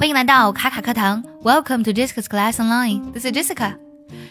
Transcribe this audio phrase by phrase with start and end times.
[0.00, 3.12] 欢迎来到卡卡课堂，Welcome to Jessica's Class Online.
[3.12, 3.76] This is Jessica.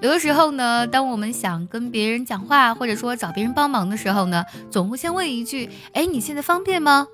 [0.00, 7.06] 有的时候呢，当我们想跟别人讲话，或者说找别人帮忙的时候呢，总会先问一句：“哎，你现在方便吗？”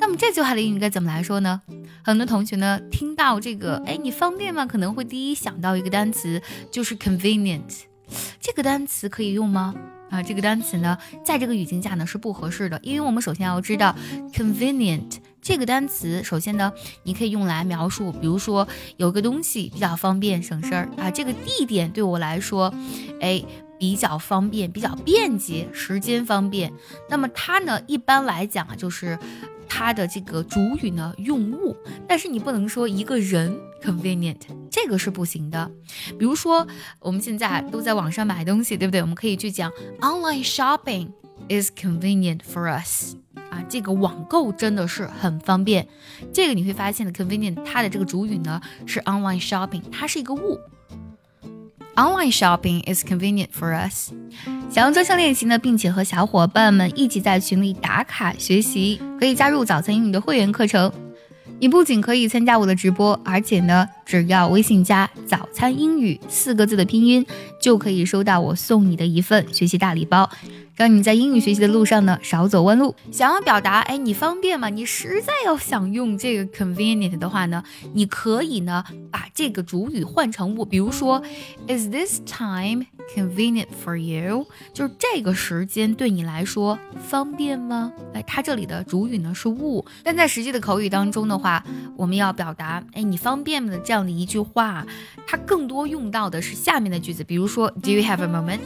[0.00, 1.62] 那么这句话的英语该怎么来说呢？
[2.02, 6.42] 很多同学呢，听到这个“哎，你方便吗”，可能会第一想到一个单词，
[6.72, 7.82] 就是 convenient。
[8.40, 9.72] 这个单词可以用吗？
[10.10, 13.94] 啊，这个单词呢，在这个语境下呢是不合适的，因为我们首先要知道
[14.32, 16.72] convenient 这个单词，首先呢，
[17.02, 22.72] 你可以用来描述，比如说有个东西比较方便省事儿啊，这个地点对我来说，
[23.20, 23.44] 哎，
[23.78, 26.72] 比较方便，比较便捷，时间方便。
[27.10, 29.18] 那么它呢，一般来讲啊，就是
[29.68, 31.76] 它的这个主语呢用物，
[32.08, 34.40] 但是你不能说一个人 convenient。
[34.70, 35.70] 这个是不行的，
[36.18, 36.66] 比如说
[37.00, 39.02] 我们现在都在网上买东西，对不对？
[39.02, 41.10] 我们可以去讲 online shopping
[41.50, 43.14] is convenient for us
[43.54, 45.86] 啊，这个网购真的是很方便。
[46.32, 50.58] 这个你会发现的 convenient，它的这个主语呢是 online shopping，它是一个物。
[51.94, 54.10] Online shopping is convenient for us。
[54.68, 60.92] 想要专项练习呢，并且和小伙伴们一起在群里打卡学习，可以加入早餐英语的会员课程。
[61.64, 67.24] 你不仅可以参加我的直播，而且呢，只要微信加“早餐英语”四个字的拼音，
[67.58, 70.28] 就可以收到我送你的一份学习大礼包。
[70.76, 72.96] 让你在英语学习的路上呢少走弯路。
[73.12, 74.68] 想要表达，哎，你方便吗？
[74.68, 81.22] 你实在要想用这个 convenient 的话呢，你可以呢把这个主语换成物，比如说
[81.68, 84.48] ，Is this time convenient for you？
[84.72, 86.76] 就是这个时间对你来说
[87.08, 87.92] 方便吗？
[88.12, 91.53] 哎，它这里的主语呢是物，但在实际的口语当中的话，
[91.96, 94.86] 我们要表达，哎，你方便吗的这样的一句话，
[95.26, 98.60] 它更多用到的是下面的句子，比如说，Do you have a moment？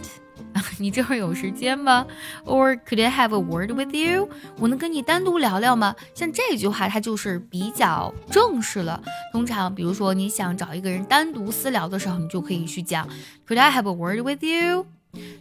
[0.79, 2.07] 你这会儿有时间吗
[2.45, 4.29] ？Or could I have a word with you？
[4.59, 5.95] 我能跟你单独聊聊吗？
[6.15, 9.03] 像这句话，它就是比较正式了。
[9.33, 13.07] 通常，比如说你想找一个人单独私聊的时候，你就可以去讲
[13.47, 14.87] Could I have a word with you？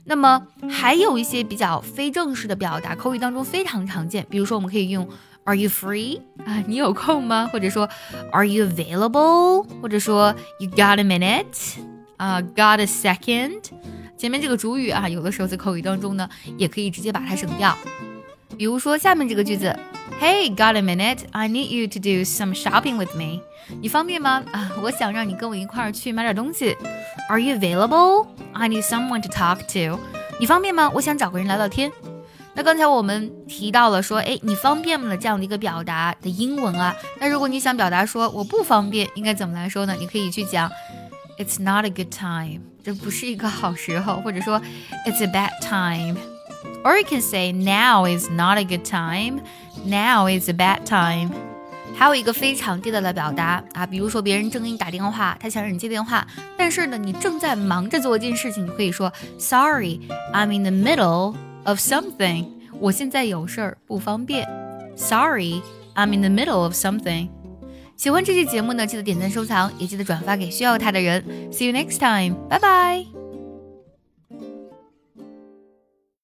[0.06, 4.26] 那么还有一些比较非正式的表达，口语当中非常常见。
[4.30, 5.08] 比如说，我们可以用
[5.47, 6.21] Are you free？
[6.45, 7.49] 啊，你有空吗？
[7.53, 7.89] 或者说
[8.33, 9.67] Are you available？
[9.81, 11.81] 或者说 You got a minute？
[12.17, 13.63] 啊，Got a second？
[14.17, 17.77] 前面这个主语啊，有的时候在口语当中呢，也可以直接把它省掉。
[18.57, 19.77] 比如说下面这个句子，
[20.21, 21.21] Hey, got a minute?
[21.33, 23.41] I need you to do some shopping with me.
[23.81, 24.45] 你方便吗？
[24.53, 26.77] 啊，我想让你跟我一块儿去买点东西。
[27.29, 28.29] Are you available?
[28.53, 29.99] I need someone to talk to.
[30.39, 30.89] 你方便吗？
[30.95, 31.91] 我想找个人聊聊天。
[32.58, 35.16] 那刚才我们提到了说，哎，你方便吗？
[35.16, 36.96] 这样的一个表达的英文啊。
[37.20, 39.96] 那如果你想表达说我不方便，应该怎么来说呢？
[40.00, 40.70] 你可以去讲。
[41.38, 44.60] It's not a good time，这不是一个好时候，或者说
[45.06, 50.54] It's a bad time，or you can say now is not a good time，now is a
[50.54, 51.30] bad time。
[51.96, 56.26] 还有一个非常地道的表达啊，比如说别人正给你打电话，他想让你接电话，
[56.58, 61.36] 但是呢你正在忙着做一件事情，你可以说 Sorry，I'm in the middle
[61.68, 62.48] of something，
[62.80, 64.48] 我现在有事儿不方便。
[64.96, 67.30] Sorry，I'm in the middle of something。
[67.96, 71.24] 喜欢这期节目呢，记得点赞收藏，也记得转发给需要它的人。
[71.52, 73.17] See you next time，拜拜。